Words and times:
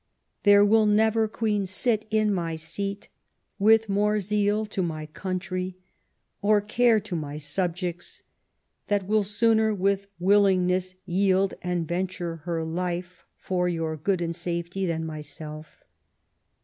There 0.41 0.65
will 0.65 0.87
never 0.87 1.27
Queen 1.27 1.67
sit 1.67 2.07
in 2.09 2.33
my 2.33 2.55
seat 2.55 3.07
with 3.59 3.87
more 3.87 4.19
zeal 4.19 4.65
to 4.65 4.81
my 4.81 5.05
country, 5.05 5.77
or 6.41 6.59
care 6.59 6.99
to 7.01 7.15
my 7.15 7.37
subjects, 7.37 8.23
that 8.87 9.05
will 9.05 9.23
sooner 9.23 9.75
with 9.75 10.07
willingness 10.19 10.95
yield 11.05 11.53
and 11.61 11.87
venture 11.87 12.37
her 12.47 12.63
life 12.65 13.25
for 13.37 13.69
your 13.69 13.95
good 13.95 14.23
and 14.23 14.35
safety 14.35 14.87
than 14.87 15.05
myself. 15.05 15.83